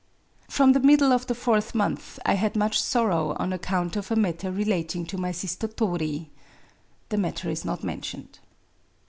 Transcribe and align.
From 0.49 0.71
the 0.73 0.79
middle 0.79 1.13
of 1.13 1.27
the 1.27 1.35
fourth 1.35 1.75
month 1.75 2.17
I 2.25 2.33
had 2.33 2.55
much 2.55 2.81
sor 2.81 3.09
row 3.09 3.35
on 3.37 3.53
account 3.53 3.95
of 3.95 4.09
a 4.09 4.15
matter 4.15 4.51
relating 4.51 5.05
to 5.05 5.17
my 5.19 5.31
sister 5.31 5.67
Tori 5.67 6.31
[ibi 7.11 7.19
matter 7.21 7.51
is 7.51 7.63
not 7.63 7.81
mintioneJ] 7.81 8.39